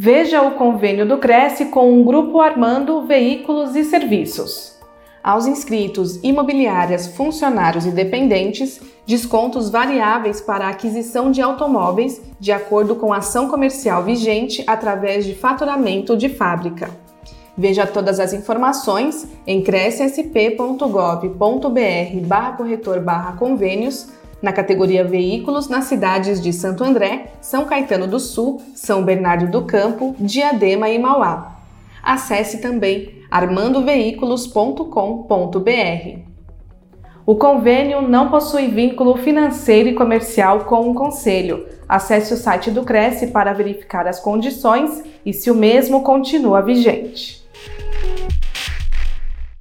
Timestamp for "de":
11.32-11.42, 12.38-12.52, 15.26-15.34, 16.16-16.28, 26.40-26.52